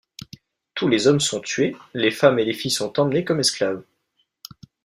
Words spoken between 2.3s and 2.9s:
et les filles